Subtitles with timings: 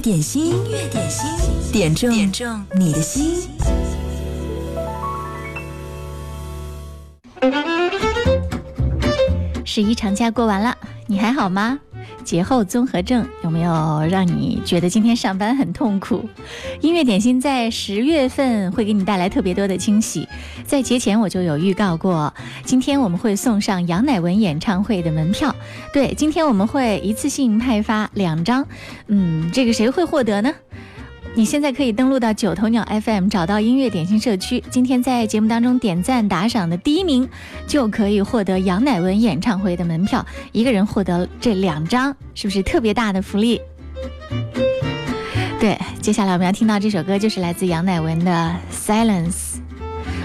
[0.00, 1.28] 乐点心，音乐点心，
[1.70, 3.36] 点中点中你的心。
[9.62, 10.74] 十一长假过完了，
[11.06, 11.78] 你还好吗？
[12.24, 16.28] 节后综合症有没有让你觉得今天上班很痛苦？
[16.80, 20.28] 音乐点心在十月份会给你带来特别多的惊喜，
[20.64, 22.32] 在节前我就有预告过，
[22.64, 25.54] 今天我们会送上杨乃文演唱会的门票。
[25.92, 28.66] 对，今天我们会一次性派发两张，
[29.08, 30.52] 嗯，这个谁会获得呢？
[31.36, 34.62] 你现在可以登录到九头鸟 FM，找到音乐点心社区。
[34.68, 37.26] 今天在节目当中点赞打赏的第一名，
[37.66, 43.60] 就可以获得杨乃文演唱会的门票，一个人获得这两张，是不是特别大的福利？
[45.60, 49.30] 对，接下来我们要听到这首歌，就是来自杨乃文的《Silence》。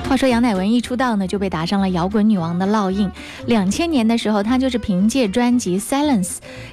[0.07, 3.09] 话说杨乃文一出道呢，就被打上了摇滚女王的烙印。
[3.47, 6.27] 两千年的时候，她就是凭借专辑《Silence》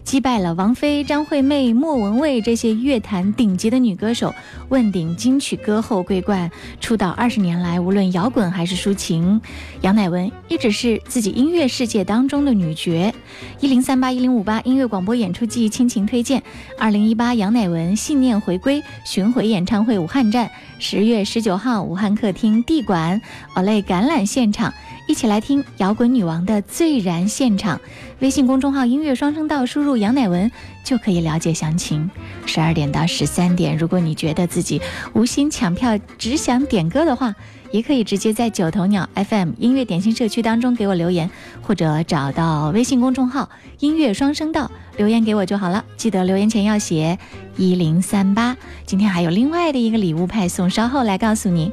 [0.04, 4.34] 击败了王菲、张惠妹、莫文蔚这些乐坛顶级的女歌手，
[4.68, 6.50] 问鼎金曲歌后桂冠。
[6.78, 9.40] 出道二十年来，无论摇滚还是抒情，
[9.80, 13.12] 杨乃文一直是自己音乐世界当中的女角。
[13.60, 16.42] 一零三八一零五八音乐广播演出季亲情推荐：
[16.78, 20.50] 二零一八杨乃文信念回归巡回演唱会武汉站，
[20.82, 23.22] 十月十九号武汉客厅地馆。
[23.54, 24.74] Olay 橄榄现场，
[25.12, 27.78] 一起来听摇滚女王的最燃现场。
[28.20, 30.50] 微信公众号音乐双声道，输入杨乃文
[30.82, 32.10] 就可以了解详情。
[32.46, 34.80] 十二点到十三点，如果你觉得自己
[35.12, 37.34] 无心抢票，只想点歌的话，
[37.72, 45.84] 也可以直接在九头鸟 FM 音乐点心社区当中给我留言，或者找到微信公众号音乐双声道留言给我就好了。
[45.98, 47.18] 记得留言前要写
[47.58, 48.56] 一零三八。
[48.86, 51.70] 今天还有另外的一个礼物派送，稍后来告诉你。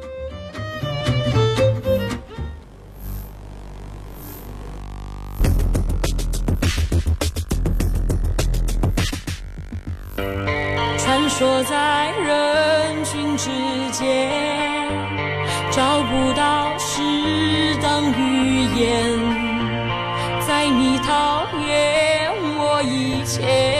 [20.47, 23.78] 在你讨厌我以前，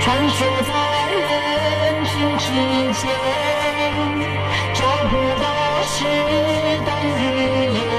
[0.00, 0.70] 穿梭在
[1.12, 2.46] 人群之
[2.94, 3.02] 间，
[4.74, 4.78] 找
[5.10, 5.44] 不到
[5.84, 5.94] 适
[6.86, 7.20] 当语
[7.74, 7.89] 言。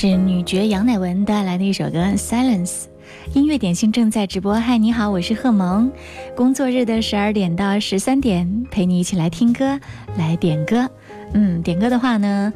[0.00, 2.82] 是女爵杨乃文带来的一首歌《Silence》，
[3.34, 4.54] 音乐点心正在直播。
[4.54, 5.90] 嗨，你好，我是贺萌。
[6.36, 9.80] 工作日的十二点到十三点，陪你一起来听歌，
[10.16, 10.88] 来点歌。
[11.32, 12.52] 嗯，点歌的话呢，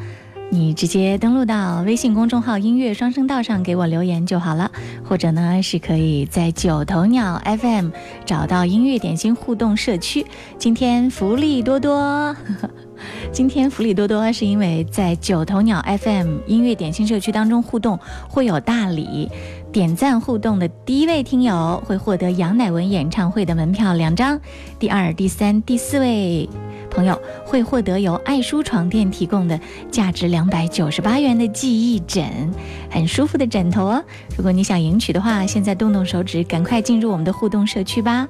[0.55, 4.71] 你直接登录到微信公众号“音乐双声道”上给我留言就好了，
[5.03, 7.89] 或者呢是可以在九头鸟 FM
[8.27, 10.27] 找到音乐点心互动社区。
[10.59, 12.37] 今天福利多多。
[13.33, 19.31] 今天福利多多，是因为在九头鸟 FM 音乐点心社区当中互动会有大礼，
[19.73, 24.39] 点赞互动的第一位听友会获得杨乃文演唱会的门票两张，
[24.79, 26.47] 第二、第三、第四位
[26.93, 29.59] 朋友会获得由爱舒床垫提供的
[29.91, 32.53] 价值两百九十八元的记忆枕，
[32.91, 34.05] 很舒服的枕头哦。
[34.37, 38.29] 如果你想赢取的话，现在动动手指，赶快进入我们的互动社区吧。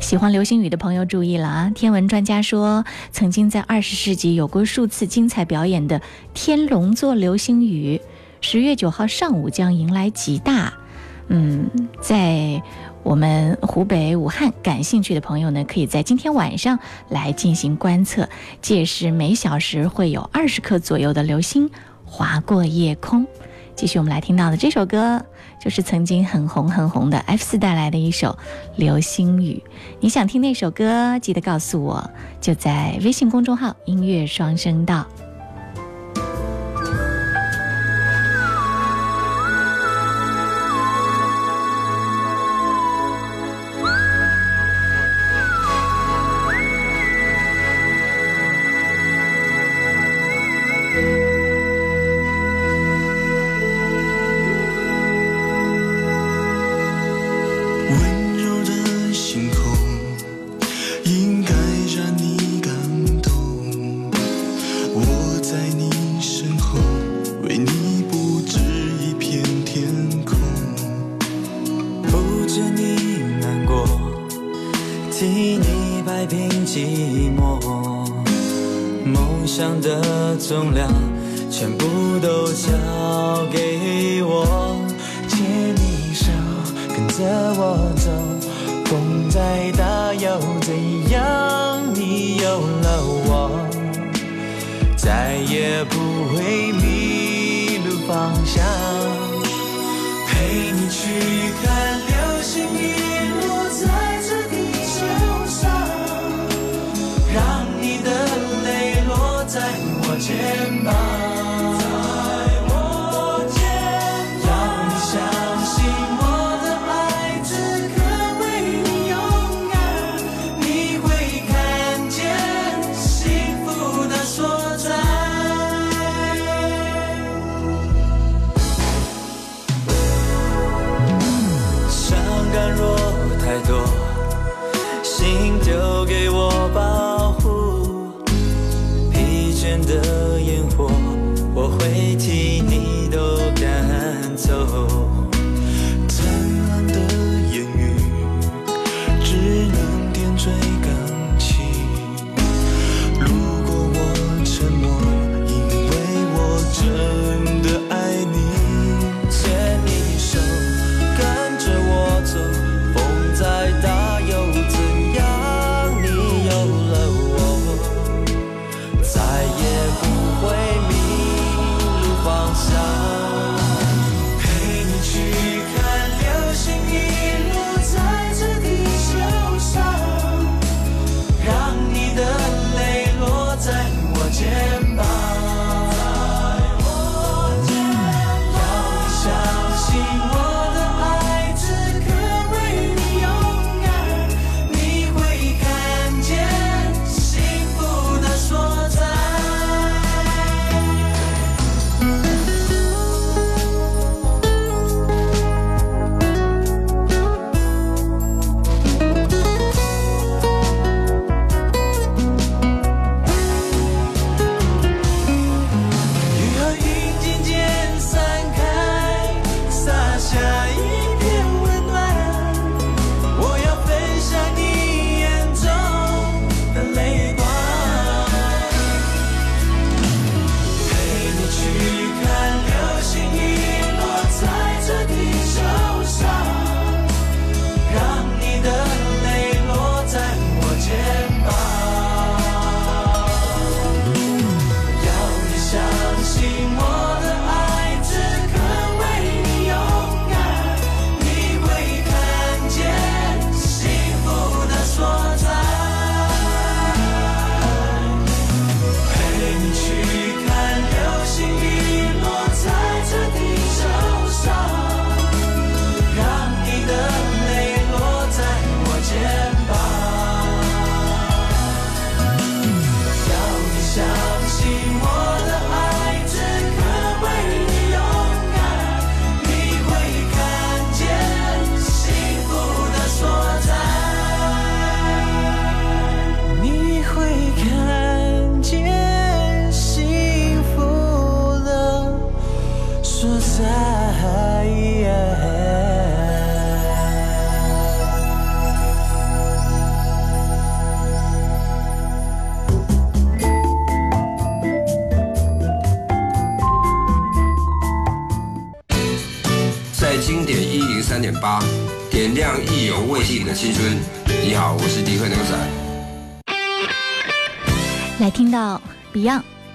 [0.00, 1.72] 喜欢流星雨的朋友注意了啊！
[1.74, 6.00] 天文专家说，曾经在二十世纪有过数次精彩表演的
[6.34, 8.00] 天龙座流星雨，
[8.40, 10.72] 十月九号上午将迎来极大。
[11.28, 11.70] 嗯，
[12.02, 12.60] 在
[13.02, 16.78] 我们湖北武汉感兴趣的朋友呢，可以在今天晚上
[17.08, 18.28] 来进行观测，
[18.60, 21.70] 届时每小时会有二十颗左右的流星
[22.04, 23.26] 划过夜空。
[23.74, 25.24] 继续，我们来听到的这首歌。
[25.60, 28.30] 就是曾经很红很红的 F 四带来的一首
[28.74, 29.62] 《流星雨》，
[30.00, 32.10] 你想听那首歌，记得告诉我，
[32.40, 35.06] 就在微信公众号“音乐双声道”。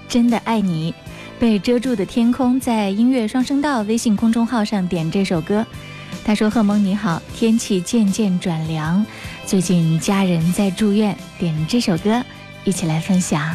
[0.08, 0.94] 真的爱你，
[1.38, 5.66] 被遮住的天空，在音乐双声道微信公众号上点这首歌。
[6.24, 9.04] 他说：“贺蒙你好，天气渐渐转凉，
[9.46, 12.22] 最近家人在住院，点这首歌，
[12.64, 13.54] 一起来分享。”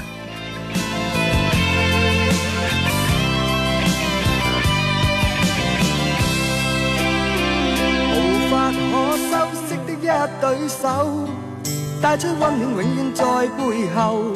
[8.16, 9.32] 无法可修
[9.68, 10.06] 饰的一
[10.40, 11.28] 对手，
[12.02, 13.24] 带出温暖，永远在
[13.58, 14.36] 背后。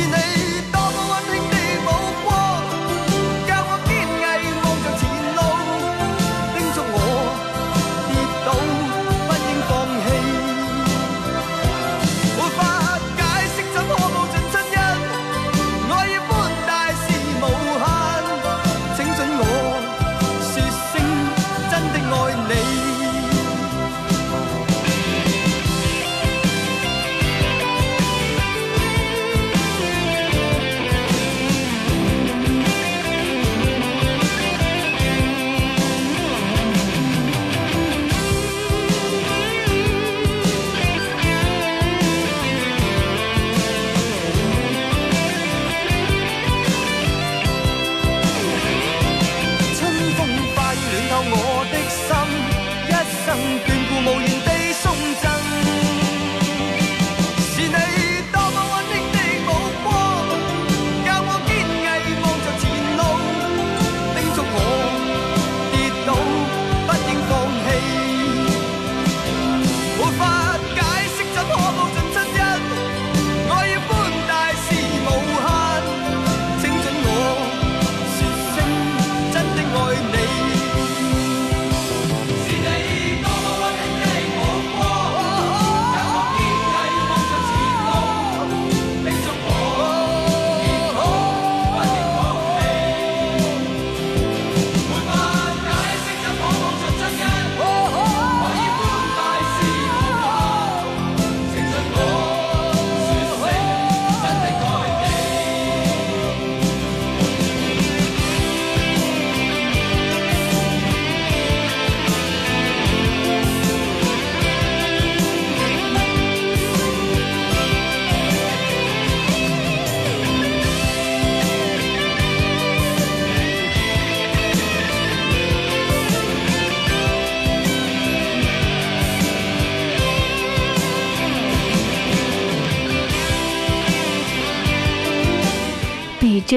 [0.00, 0.49] 是你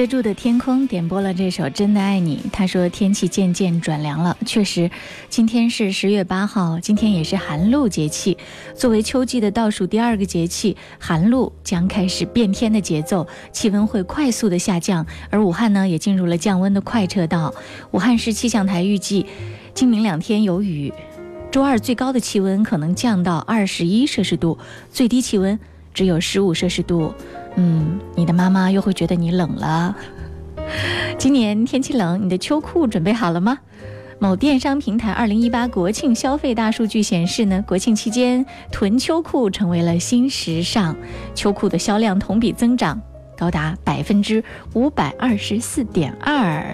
[0.04, 2.36] 遮住的天空点播了这首《真的爱你》。
[2.52, 4.90] 他说天气渐渐转凉了，确实，
[5.30, 8.36] 今天是十月八号，今天也是寒露节气。
[8.76, 17.54] 作为秋季的倒数第二个节气，寒露将开始变天的节奏，气温会快速的下降，而武汉呢也进入了降温的快车道。
[17.92, 19.24] 武汉市气象台预计，
[19.72, 20.92] 今明两天有雨，
[21.50, 24.58] 周二最高的气温可能降到二十一摄氏度，
[24.92, 25.58] 最低气温
[25.94, 27.14] 只有十五摄氏度。
[27.54, 29.96] 嗯，你的妈妈又会觉得你冷了。
[31.16, 33.58] 今年天气冷，你的秋裤准备好了吗？
[34.18, 40.96] 某电商平台二零一八国庆消费大数据显示呢，国庆期间囤秋裤成为了新时尚，
[41.34, 43.00] 秋裤的销量同比增长
[43.36, 44.42] 高达百分之
[44.72, 46.64] 五百二十四点二。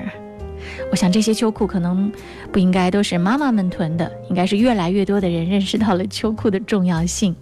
[0.91, 2.13] 我想这些秋裤可能
[2.53, 7.35] 不应该都是妈妈们囤的，应该是越来越多的人认识到了秋裤的重要性。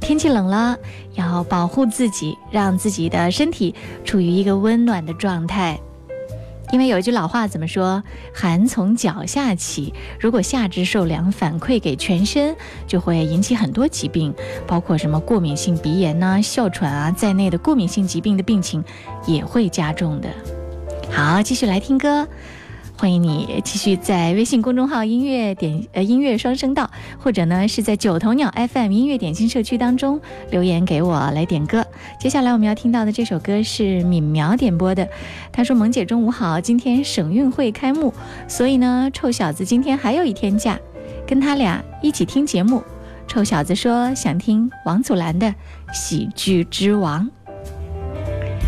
[0.00, 0.76] 天气冷了，
[1.14, 5.78] 要保护自己，让自己的身体处于一个温暖的状态。
[6.72, 8.02] 因为有一句老话怎么说？
[8.34, 9.94] 寒从脚下起。
[10.18, 12.56] 如果下肢受凉反馈给全身，
[12.88, 14.34] 就会引起很多疾病，
[14.66, 18.84] 包括什么过敏性鼻炎呐、哮喘啊在内的过敏性疾病的病情
[19.26, 20.28] 也会加重的。
[21.08, 22.26] 好，继续来听歌。
[22.98, 26.90] 欢迎你继续在微信公众号“音乐点呃音乐双声道”，
[27.22, 30.18] 或者呢是在九头鸟 FM 音乐点心社区当中
[30.50, 31.86] 留言给我来点歌。
[32.18, 35.06] 接下来我们要听到的这首歌是敏苗点播的，
[35.52, 38.14] 他说：“萌姐中午好，今天省运会开幕，
[38.48, 40.78] 所以呢臭小子今天还有一天假，
[41.26, 42.82] 跟他俩一起听节目。”
[43.28, 45.46] 臭小子说想听王祖蓝的
[45.92, 47.28] 《喜剧之王》，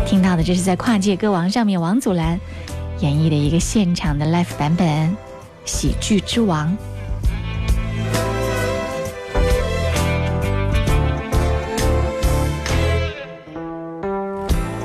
[0.07, 2.39] 听到的这是在跨界歌王上面王祖蓝。
[3.01, 4.87] 演绎的一个现场的 live 版本，
[5.65, 6.67] 《喜剧之王》。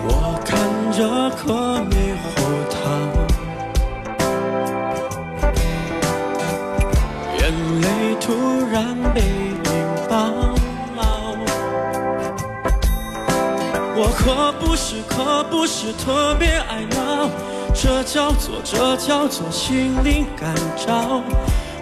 [0.06, 0.56] 我看
[0.92, 2.30] 着颗猕猴
[2.70, 2.78] 桃，
[7.40, 7.42] 眼
[7.80, 7.86] 泪
[8.20, 8.32] 突
[8.70, 9.70] 然被引
[10.08, 10.14] 爆。
[13.96, 16.93] 我可不是，可不是特别爱你。
[17.84, 21.20] 这叫做，这叫做心灵感召。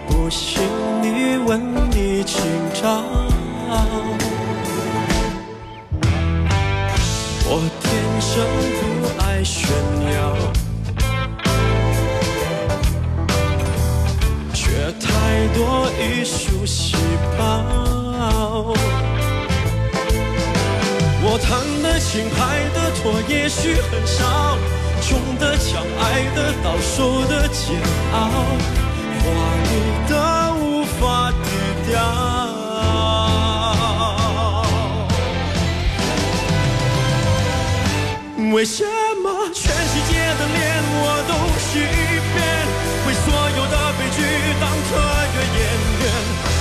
[0.09, 0.61] 不信
[1.01, 1.62] 你问
[1.93, 2.43] 你今
[2.75, 3.05] 朝。
[7.47, 8.45] 我天生
[8.81, 8.83] 不
[9.23, 9.71] 爱炫
[10.11, 10.35] 耀，
[14.53, 16.97] 却太多艺术细
[17.38, 17.41] 胞。
[21.23, 24.59] 我弹的琴，拍的拖，也许很少。
[25.03, 27.77] 穷的强，爱的到，受的煎
[28.12, 28.17] 熬，
[29.19, 29.25] 华
[29.67, 29.71] 丽
[30.09, 30.12] 的
[30.55, 31.47] 无法低
[31.91, 31.93] 调。
[38.55, 38.85] 为什
[39.25, 40.61] 么全世界的脸
[41.03, 42.38] 我都试一遍？
[43.09, 44.19] 为所有的悲剧
[44.61, 44.91] 当特
[45.35, 45.61] 约演
[45.99, 46.03] 员？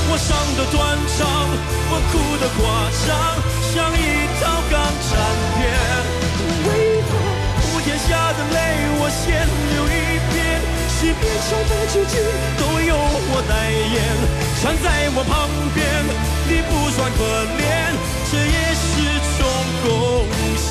[0.10, 0.28] 我伤
[0.58, 0.80] 的断
[1.16, 1.20] 肠，
[1.92, 2.60] 我哭的夸
[3.06, 3.10] 张，
[3.72, 3.96] 像一
[4.42, 4.74] 套港
[5.06, 5.10] 产
[5.60, 5.62] 片。
[8.12, 8.56] 下的泪，
[9.00, 9.24] 我先
[9.72, 10.36] 流一遍。
[11.00, 12.14] 十遍伤悲之剧，
[12.60, 12.92] 都由
[13.32, 13.98] 我代言。
[14.62, 15.32] 站在我旁
[15.74, 15.80] 边，
[16.46, 17.20] 你不算可
[17.58, 17.64] 怜，
[18.30, 18.90] 这也是
[19.38, 19.40] 种
[19.82, 19.88] 贡
[20.58, 20.70] 献。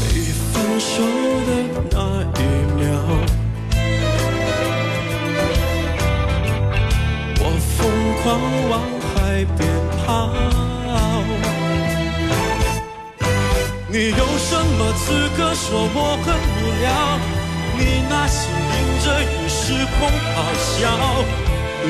[0.00, 0.02] 被
[0.50, 0.92] 分手
[1.46, 1.50] 的
[1.92, 1.94] 那
[2.40, 2.42] 一
[2.78, 2.84] 秒，
[7.38, 7.42] 我
[7.76, 7.78] 疯
[8.22, 8.24] 狂
[8.70, 8.72] 往。
[9.16, 9.60] 海边
[10.06, 10.30] 好，
[13.88, 15.04] 你有什么资
[15.36, 16.86] 格说我很无聊？
[17.76, 20.74] 你那些淋着雨时空咆哮，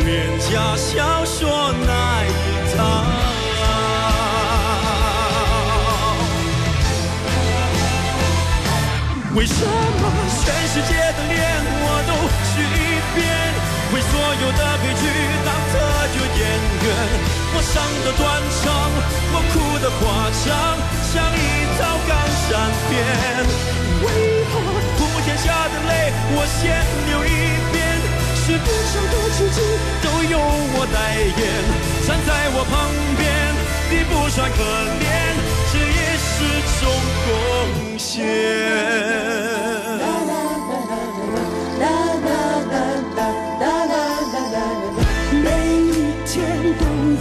[0.02, 0.06] 廉
[0.40, 1.90] 价小说那
[2.24, 2.28] 一
[2.74, 2.78] 套。
[9.34, 10.02] 为什么
[10.40, 11.36] 全世界的脸
[11.84, 12.10] 我都
[12.48, 12.74] 去一
[13.14, 13.16] 遍？
[13.92, 15.02] 为所有的悲剧
[15.44, 15.74] 当特
[16.14, 16.42] 约演
[16.84, 16.86] 员？
[17.54, 18.22] 我伤的断
[18.60, 18.64] 肠，
[19.32, 20.04] 我哭的夸
[20.44, 20.46] 张，
[21.10, 21.38] 像一
[21.78, 22.10] 套港
[22.46, 22.50] 产
[22.88, 22.92] 片。
[24.02, 24.04] 为
[24.52, 24.54] 何
[24.98, 25.90] 普天下的泪
[26.36, 26.60] 我先
[27.08, 27.26] 流一
[27.72, 27.74] 遍？
[28.34, 29.58] 世界上的奇迹
[30.02, 31.40] 都由我代言。
[32.06, 32.74] 站在我旁
[33.16, 33.24] 边，
[33.90, 34.58] 你不算可
[35.00, 35.04] 怜，
[35.72, 36.34] 这也是
[36.80, 36.82] 种
[37.26, 37.28] 贡
[37.98, 38.24] 献。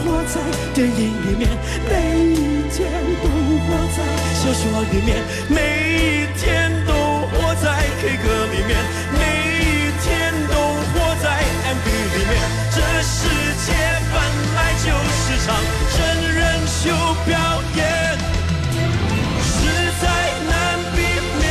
[0.05, 0.39] 活在
[0.75, 1.49] 电影里面，
[1.89, 1.93] 每
[2.29, 2.85] 一天
[3.23, 3.27] 都
[3.65, 3.97] 活在
[4.37, 4.61] 小说
[4.93, 5.17] 里面，
[5.49, 5.57] 每
[5.97, 6.93] 一天都
[7.33, 7.65] 活在
[7.99, 8.77] K 歌里面，
[9.17, 9.19] 每
[9.57, 10.53] 一天都
[10.93, 11.25] 活在
[11.73, 12.37] MV 里面。
[12.71, 13.17] 这世
[13.65, 13.73] 界
[14.13, 14.15] 本
[14.53, 15.47] 来就是场
[15.97, 15.97] 真
[16.35, 16.83] 人秀
[17.25, 17.33] 表
[17.75, 17.81] 演，
[19.41, 19.49] 实
[20.01, 20.03] 在
[20.47, 20.53] 难
[20.95, 20.97] 避
[21.39, 21.43] 免。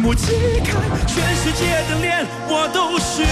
[0.00, 0.26] 目击
[0.64, 0.70] 看
[1.04, 3.26] 全世界的脸，我都试一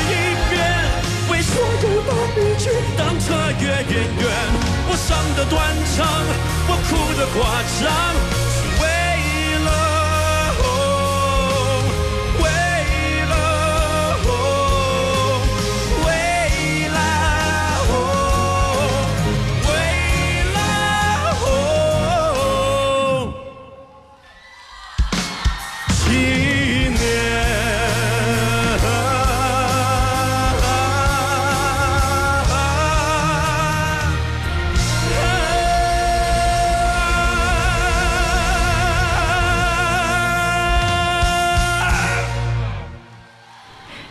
[0.50, 1.05] 遍。
[1.30, 4.24] 为所有的悲剧当特约演员。
[4.88, 5.54] 我伤得断
[5.96, 6.06] 肠，
[6.68, 7.36] 我哭得夸
[7.80, 8.55] 张。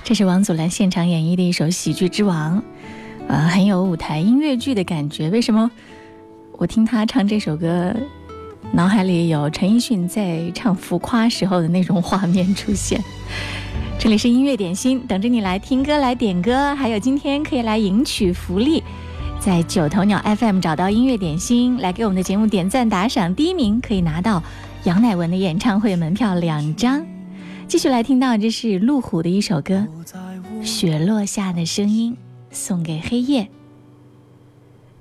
[0.05, 2.59] 这是王祖蓝现场演绎的一首《喜剧之王》，
[3.27, 5.31] 呃，很有舞台音乐剧的感觉。
[5.31, 5.71] 为什么
[6.59, 7.91] 我听他唱这首歌，
[8.71, 13.03] 脑海里有陈奕迅在唱《浮夸》时候的那种画面出现？
[13.97, 18.83] 这里是音乐点心，等着你来听歌、来点歌，还有今天可以来赢取福利，
[19.39, 24.43] 在九头鸟 FM 找到音乐点心，来给我们的节目点赞打赏，第一名可以拿到
[24.83, 27.03] 杨乃文的演唱会门票两张。
[27.67, 29.87] 继续来听到，这是路虎的一首歌
[30.65, 32.13] 《雪落下的声音》，
[32.51, 33.49] 送给黑夜。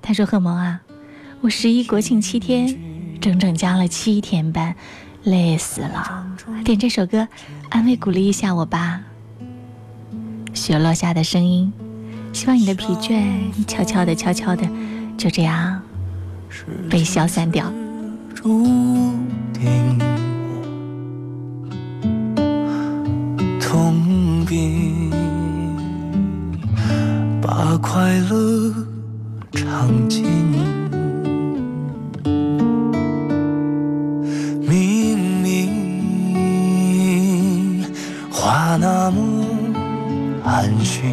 [0.01, 0.81] 他说：“贺萌啊，
[1.41, 2.75] 我十一国庆七天，
[3.21, 4.75] 整整加了七天班，
[5.23, 6.27] 累死了。
[6.63, 7.27] 点这首歌，
[7.69, 9.01] 安慰鼓励一下我吧。
[10.53, 11.71] 雪落下的声音，
[12.33, 13.23] 希望你的疲倦
[13.67, 14.67] 悄悄的、悄悄的，
[15.17, 15.81] 就这样
[16.89, 17.71] 被消散掉。”
[18.33, 18.65] 注
[19.53, 20.34] 定。
[23.75, 25.11] 痛并
[27.41, 28.73] 把快乐
[29.51, 30.23] 尝尽。
[34.61, 35.43] 明明
[38.31, 39.45] 话那么
[40.45, 41.11] 安心，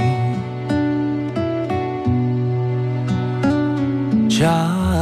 [4.28, 4.46] 假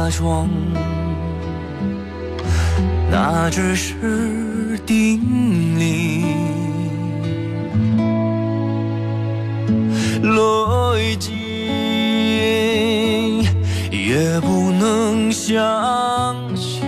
[0.09, 0.49] 装
[3.11, 6.50] 那只是定理。
[10.23, 11.31] 逻辑
[13.89, 15.57] 也不能相
[16.55, 16.83] 信，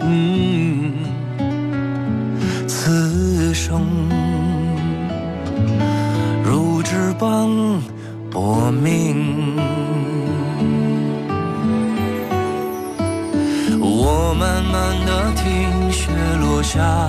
[0.00, 0.92] 嗯，
[2.66, 3.80] 此生
[6.44, 7.48] 如纸般
[8.30, 9.56] 薄命。
[13.80, 17.08] 我慢慢的听雪落下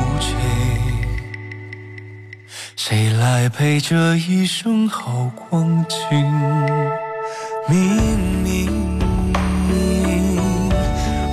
[2.91, 5.97] 谁来陪这一生好光景？
[7.69, 8.91] 明明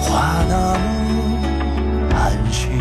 [0.00, 2.78] 话那么安心，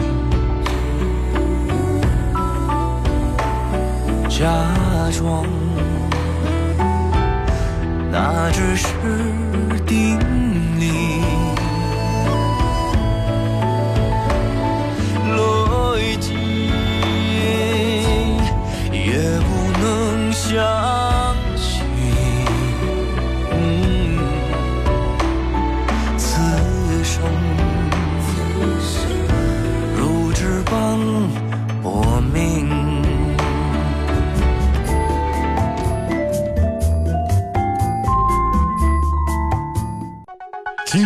[4.30, 4.46] 假
[5.12, 5.44] 装
[8.12, 8.88] 那只是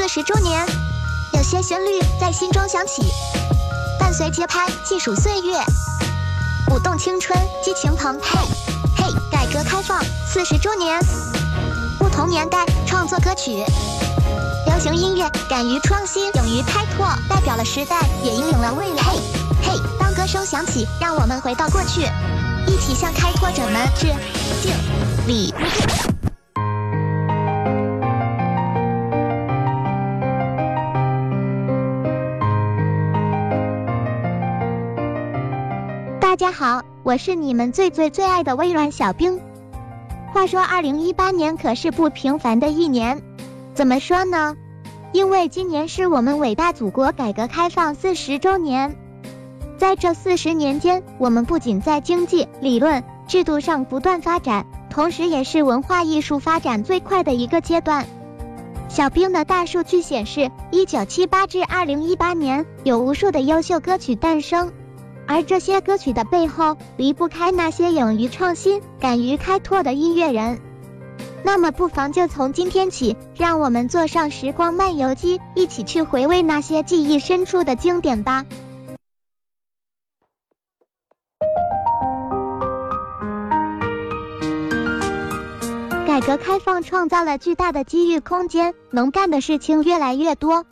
[0.00, 0.66] 四十周年，
[1.34, 3.02] 有些旋律在心中响起，
[3.98, 5.62] 伴随节拍细数岁月，
[6.70, 8.38] 舞动青春，激情澎湃。
[8.96, 10.98] 嘿，改革开放四十周年，
[11.98, 13.62] 不同年代创作歌曲，
[14.64, 19.02] 流行音乐敢于创新，勇于开拓，代表了时代，也引领了未来。
[19.62, 22.08] 嘿，当歌声响起，让我们回到过去，
[22.66, 24.06] 一起向开拓者们致
[24.62, 24.72] 敬
[25.26, 25.52] 礼。
[36.40, 39.38] 大家好，我是你们最最最爱的微软小冰。
[40.32, 43.20] 话说，二零一八年可是不平凡的一年，
[43.74, 44.56] 怎么说呢？
[45.12, 48.96] 因为今年是我们伟大祖国改革开放四十周年。
[49.76, 58.06] 在这四十年间，我们不仅在经济、理论、制度上不断发展，同时也是文化艺术发展最快的一个阶段。
[58.88, 64.72] 小兵的大数据显示，一九七八至二零一八年，有无数的优秀歌曲诞生，
[65.30, 70.60] 而这些歌曲的背后，离不开那些勇于创新、敢于开拓的音乐人。
[71.44, 78.44] 那么，不妨就从今天起，让我们坐上时光漫游机，一起去回味那些记忆深处的经典吧。
[86.08, 90.66] 改革开放创造了巨大的机遇空间，能干的事情越来越多。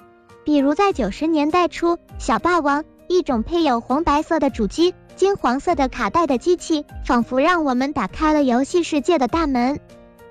[0.44, 9.80] 比如在九十年代初，小霸王一种配有红白色的主机、金黄色的卡带的机器，仿佛让我们打开了游戏世界的大门。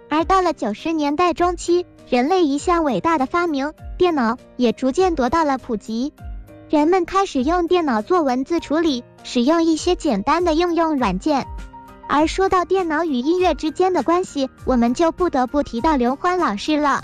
[0.10, 6.14] 而到了九十年代中期，人类一项伟大的发明——电脑，也逐渐得到了普及。
[6.70, 11.48] 人们开始用电脑做文字处理，使用一些简单的应用软件。
[12.08, 17.02] 而说到电脑与音乐之间的关系，我们就不得不提到刘欢老师了，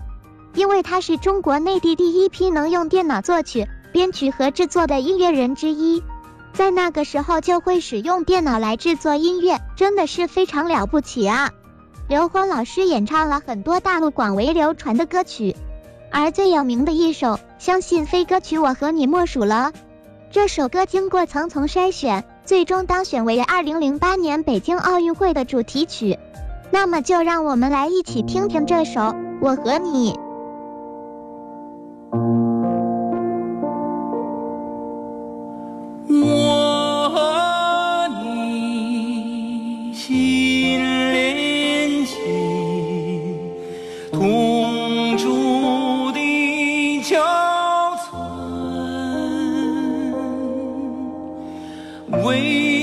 [0.53, 6.03] 因为他是中国内地第一批能用电脑作曲、编曲和制作的音乐人之一。
[6.51, 11.51] 在那个时候就会使用电脑来制作音乐，真的是非常了不起啊！
[12.09, 15.55] 刘欢老师演唱了很多大陆广为流传的歌曲，
[16.11, 19.71] 而最有名的一首，相信非歌曲我和你莫属了。
[20.29, 26.19] 这首歌经过层层筛选，最终当选为二零零八年北京奥运会的主题曲。
[26.71, 28.99] 那么就让我们来一起听听这首
[29.41, 30.13] 《我和你》。
[52.23, 52.82] 为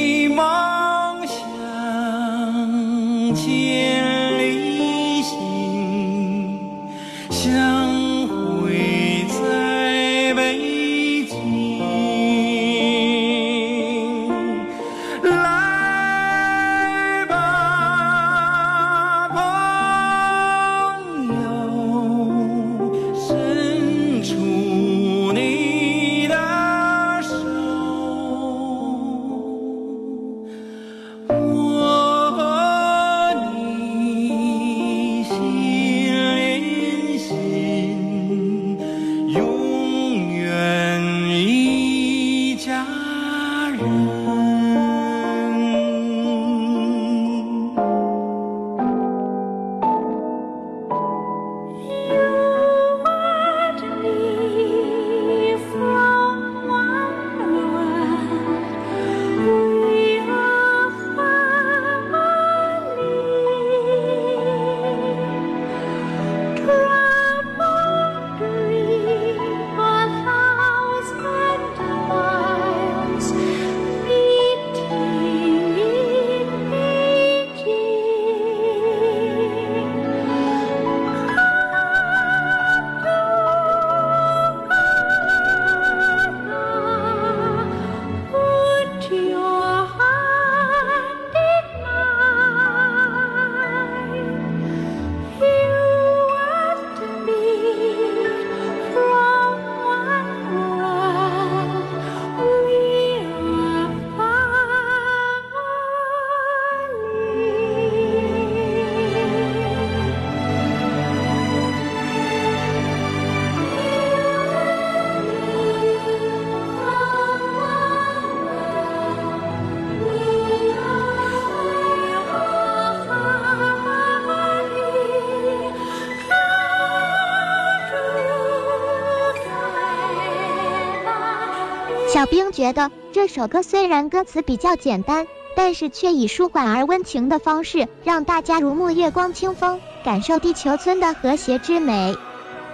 [132.31, 142.17] 冰觉得这首歌虽然歌词比较简单，但是却以舒缓而温情的方式，让大家如沐月光清风，感受地球村的和谐之美。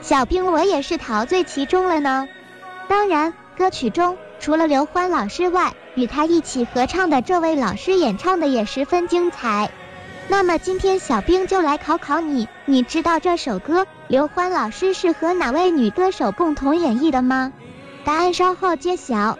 [0.02, 2.28] 小冰我也是陶醉其中了呢。
[2.86, 9.70] 当然，歌曲中除了刘欢老师外，与他一起合唱的这位老师演唱的也十分精彩。
[10.28, 17.54] 那么今天小兵就来考考你，你知道这首歌刘欢老师是和哪位女歌手共同演绎的吗？
[18.04, 19.38] 答案稍后揭晓。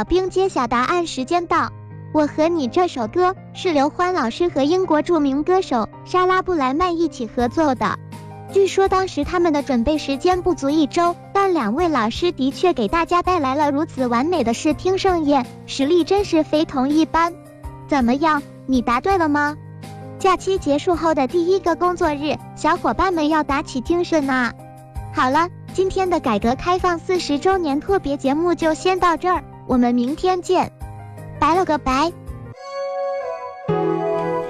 [0.00, 1.70] 小兵揭晓答案时间到。
[2.14, 7.98] 我和你这首歌是刘欢老师和英国著名歌手莎拉布莱曼一起合作的。
[8.50, 17.34] 据说当时他们的准备时间不足一周，但两位老师的确给大家带来了如此完美的视听盛宴，实力真是非同一般。
[17.86, 19.54] 怎么样，你答对了吗？
[20.18, 24.50] 假期结束后的第一个工作日，小伙伴们要打起精神呐！
[25.12, 30.72] 好了，今天的改革开放四十周年特别节目就先到这儿，我们明天见，
[31.38, 32.10] 拜了个拜。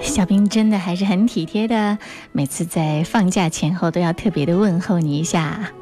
[0.01, 1.99] 小兵真的还是很体贴的，
[2.33, 5.73] 每次在放假前后都要特别的问候你一下。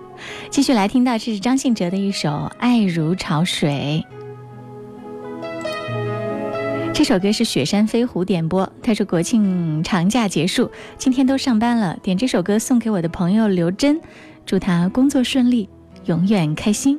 [0.51, 4.05] 继续来听到，这是张信哲的一首《爱如潮水》。
[6.93, 14.01] 这首歌是雪山飞狐点播，他说国庆长假结束，今天都上班了，点这首歌送给我的朋友刘真，
[14.45, 15.69] 祝他工作顺利，
[16.07, 16.99] 永远开心。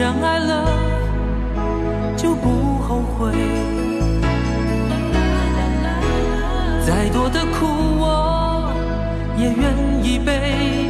[0.00, 0.64] 然爱了，
[2.16, 3.34] 就不后悔。
[6.86, 7.66] 再多的苦，
[7.98, 8.72] 我
[9.36, 10.89] 也愿意背。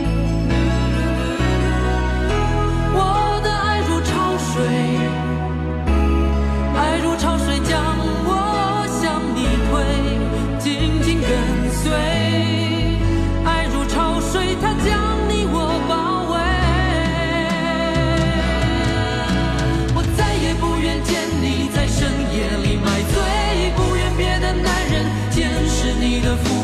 [26.37, 26.60] 识你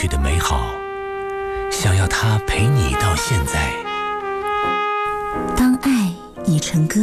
[0.00, 0.70] 去的美好，
[1.72, 3.68] 想要它陪你到现在。
[5.56, 6.14] 当爱
[6.46, 7.00] 已成歌，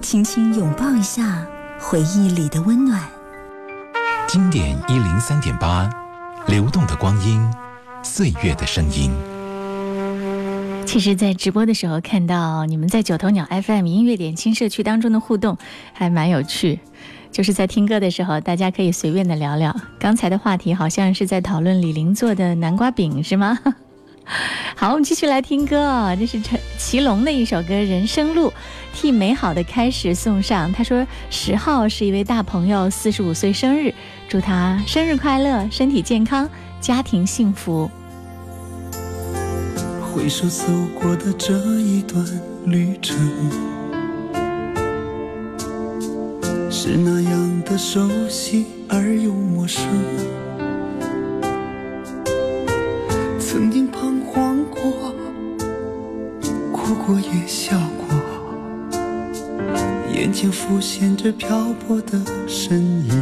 [0.00, 1.46] 轻轻拥抱一下
[1.78, 2.98] 回忆里的温暖。
[4.26, 5.90] 经典一零三点八，
[6.46, 7.46] 流动的光阴，
[8.02, 9.10] 岁月的声音。
[10.86, 15.58] 其实，在直播的时候看到你们在九头鸟 FM 音乐点心社区当中的互动，
[15.92, 16.80] 还蛮有趣。
[17.32, 19.74] 就是在听歌的时候，大家可以随便的聊聊。
[19.98, 23.58] 刚才的话题好像是在讨论李玲做的南瓜饼，是吗？
[24.76, 26.14] 好，我们继续来听歌啊！
[26.14, 28.48] 这是陈祁隆的一首歌《人生路》，
[28.94, 30.72] 替美好的开始送上。
[30.72, 33.92] 他说十号是一位大朋友四十五岁生日，
[34.28, 36.48] 祝他生日快乐，身体健康，
[36.80, 37.90] 家庭幸福。
[40.14, 40.66] 回首走
[41.00, 42.24] 过的这一段
[42.66, 43.81] 旅程。
[46.84, 49.86] 是那样的熟悉而又陌生，
[53.38, 55.14] 曾经彷徨过，
[56.72, 58.98] 哭过也笑过，
[60.12, 63.12] 眼前浮现着漂泊的身影，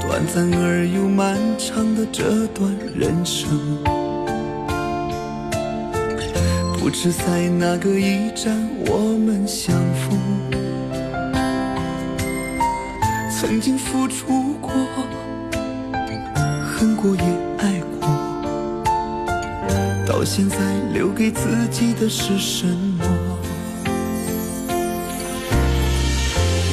[0.00, 3.46] 短暂而又漫长的这段人生。
[6.80, 8.56] 不知在哪个驿站
[8.86, 10.18] 我们相逢，
[13.30, 14.72] 曾经付出过，
[16.64, 17.22] 恨过也
[17.58, 18.08] 爱过，
[20.06, 20.56] 到现在
[20.94, 23.04] 留给自己的是什么？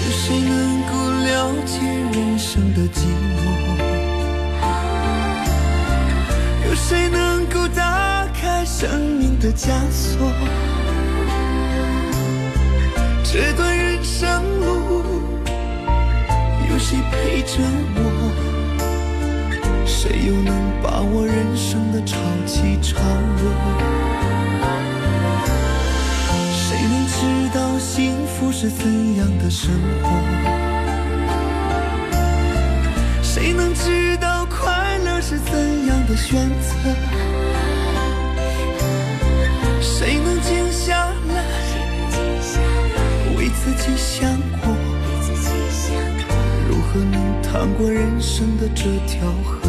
[0.06, 0.94] 有谁能够
[1.26, 1.80] 了解
[2.14, 3.02] 人生的寂
[3.36, 3.44] 寞？
[6.70, 8.05] 有谁能够打开
[8.66, 10.32] 生命的枷锁？
[13.24, 15.04] 这段人生路，
[16.70, 17.62] 有谁陪着
[17.96, 18.00] 我？
[19.86, 20.52] 谁又能
[20.82, 23.54] 把握人生的潮起潮落？
[26.52, 27.20] 谁能知
[27.54, 30.10] 道幸福是怎样的生活？
[33.22, 36.74] 谁能知道快乐是怎样的选择？
[40.06, 41.44] 谁能静下来
[43.36, 44.72] 为自己想过？
[46.70, 49.68] 如何能趟过人生的这条河？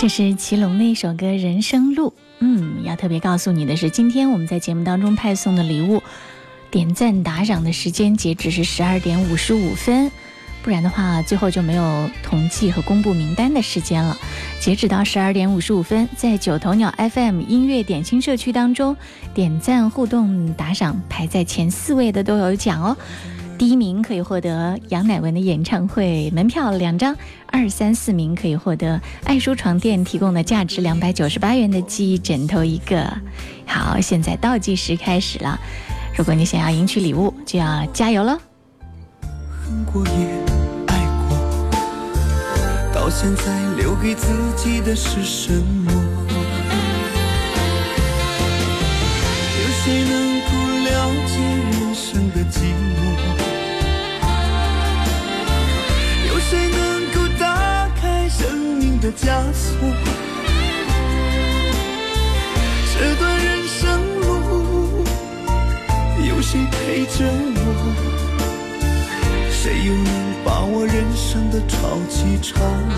[0.00, 2.08] 这是祁隆的一首歌《人生路》。
[2.40, 6.02] 嗯，要特别告诉你的是，今天我们在节目当中派送的礼物，
[6.68, 10.10] 点赞打赏的时间截止是十二点五十五分，
[10.68, 14.14] 不然的话，最后就没有统计和公布名单的时间了。
[14.60, 18.94] 截止到十二点五十五分，在九头鸟 FM 音乐点心社区当中，
[19.32, 22.94] 点赞互动打赏排在前四位的都有奖哦。
[23.56, 27.16] 第一名可以获得杨乃文的演唱会门票两张，
[27.46, 33.10] 二三四名可以获得爱舒床垫提供的价值两百九十八元的记忆枕头一个。
[33.64, 35.58] 好，现在倒计时开始了，
[36.14, 38.38] 如果你想要赢取礼物，就要加油了。
[39.70, 40.57] 恨过也爱过，
[43.08, 43.42] 到现在
[43.78, 45.90] 留给自己的是什么？
[49.54, 50.50] 有谁能够
[50.84, 51.40] 了解
[51.70, 53.00] 人生的寂寞？
[56.28, 56.78] 有谁能
[57.14, 59.72] 够打开生命的枷锁？
[62.92, 63.80] 这段人生
[64.20, 65.02] 路，
[66.28, 67.57] 有谁陪着我？
[69.60, 70.12] 谁又能
[70.44, 72.96] 把握人生的潮起潮落？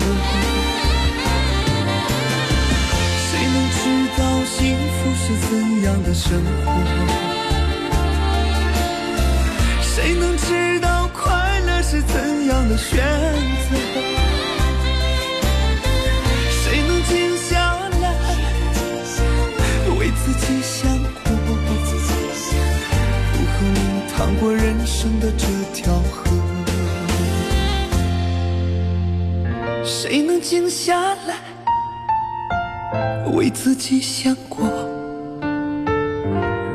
[3.25, 3.79] 谁能知
[4.15, 5.49] 道幸福是怎
[5.81, 6.69] 样的生活？
[9.81, 12.95] 谁能知道快乐是怎样的选
[13.67, 13.75] 择？
[16.61, 17.49] 谁能静下
[18.03, 18.05] 来
[19.97, 20.87] 为自己想
[21.25, 21.31] 过？
[23.33, 23.77] 如何能
[24.15, 25.47] 趟过人生的这
[30.03, 31.35] 谁能静下来
[33.33, 34.65] 为自己想过？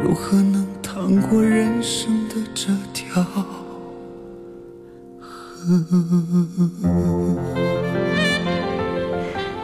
[0.01, 3.45] 如何能趟过人生的这条河？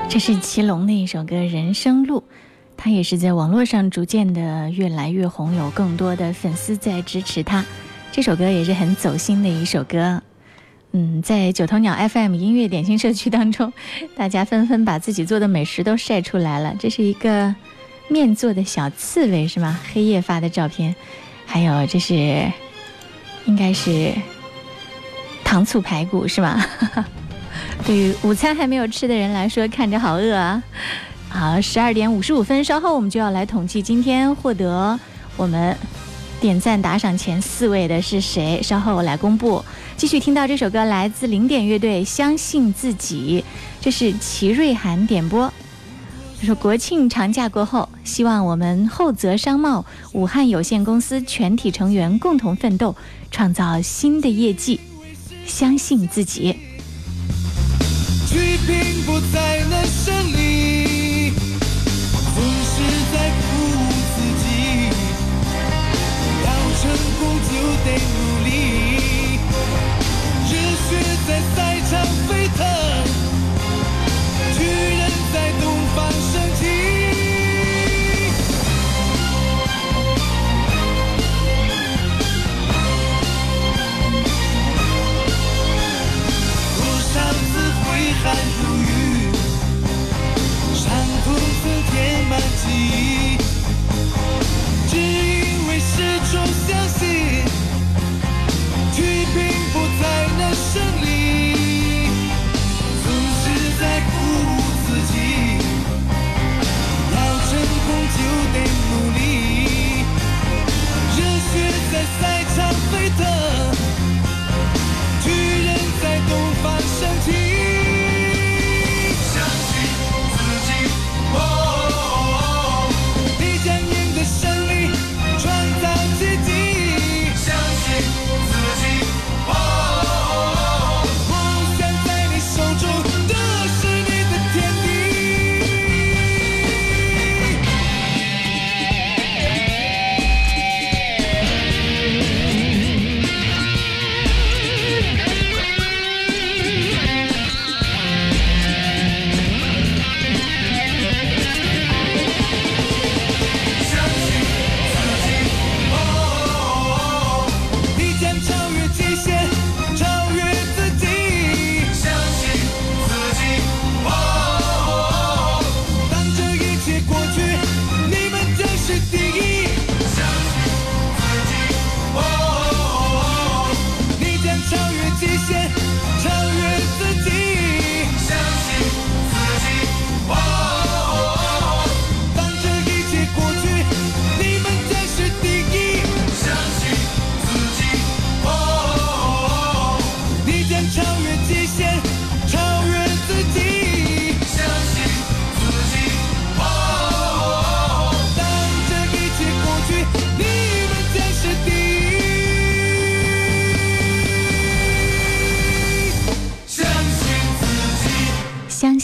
[0.09, 2.19] 这是祁隆的一首歌《人生路》，
[2.77, 7.65] 他也是在网络上逐渐的越来越红，有更多的粉丝在支持他。
[8.11, 10.21] 这首歌也是很走心的一首歌。
[10.93, 13.73] 嗯，在九头鸟 FM 音乐点心社区当中，
[14.15, 16.75] 大家纷纷把自己做的美食都晒出来了。
[16.79, 17.55] 这是一个
[18.09, 19.81] 面做的小刺猬是吗？
[19.93, 20.95] 黑夜发的照片，
[21.47, 22.15] 还有这是
[23.47, 24.13] 应该是
[25.43, 26.63] 糖醋排骨是吗？
[27.87, 30.63] 对于午餐还没有吃的人来说，看着好饿啊！
[31.31, 34.99] 好，十二点五十五分，稍后我们就要来统计今天获得
[35.39, 35.75] 我们
[36.43, 39.65] 点赞打赏前四位的是谁，稍后我来公布。
[39.97, 43.45] 继续听到这首歌，来自零点乐队《相信自己》，
[43.81, 45.53] 这是齐瑞涵点播。
[46.41, 52.97] 他说：“国庆长假过后，希望我们厚泽商贸武汉有限公司全体成员共同奋斗，
[53.31, 54.81] 创造新的业绩。
[55.47, 56.59] 相信自己。”
[58.27, 61.31] 去拼不再能胜利，
[62.35, 62.83] 总是
[63.13, 63.31] 在
[66.93, 67.49] 成功就
[67.85, 68.47] 得努力，
[70.45, 70.91] 热血
[71.27, 71.57] 在赛
[71.89, 71.91] 场
[72.29, 72.61] 沸腾，
[74.53, 75.01] 巨人
[75.33, 75.65] 在东
[75.97, 76.61] 方升起。
[86.77, 86.79] 多
[87.09, 87.89] 少次挥
[88.23, 88.25] 汗
[88.61, 88.93] 如雨，
[90.75, 90.85] 伤
[91.25, 91.27] 痛
[91.63, 91.91] 曾填
[92.29, 93.32] 满记忆，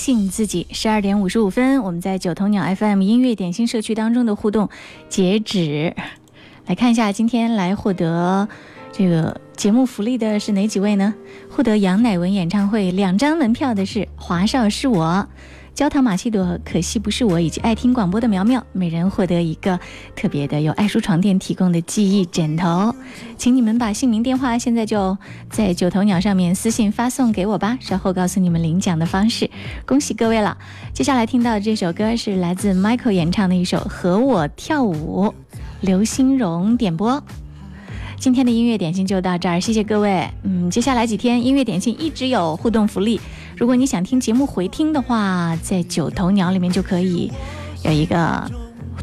[0.08, 0.66] 信自己。
[0.70, 4.70] 十二点五十五分，我们在九头鸟 FM 音乐点心社区当中的互动
[5.10, 5.94] 截止。
[6.64, 8.48] 来看一下，今天来获得
[8.90, 11.14] 这个节目福利的是哪几位呢？
[11.50, 15.28] 获得杨乃文演唱会两张门票的是华少是我。
[15.78, 19.78] 焦糖玛奇朵，可惜不是我，以及爱听广播的苗苗，每人获得一个
[20.16, 22.92] 特别的由爱舒床垫提供的记忆枕头，
[23.36, 25.16] 请你们把姓名、电话现在就
[25.48, 29.48] 在九头鸟上面私信发送给我吧，稍后告诉你们领奖的方式。
[29.86, 30.58] 恭喜各位了！
[30.92, 35.26] 接下来听到的这首歌是来自 Michael 演唱的一首《和我跳舞》，
[35.80, 37.22] 刘欣荣点播。
[38.18, 40.28] 今天的音乐点心就到这儿，谢谢各位。
[40.42, 43.20] 嗯，接下来几天音乐点心一直有互动福利，
[43.58, 47.32] 如果你想听节目回听的话，在九头鸟里面就可以
[47.82, 48.48] 有一个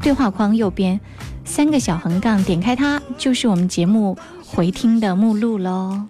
[0.02, 0.98] 对话框右边
[1.44, 6.04] 三个小横杠，点开它就是我们节目回听的目录喽。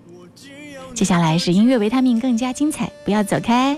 [0.94, 3.74] 接下来是音乐维他命更加精彩，不要走开。
[3.74, 3.78] 一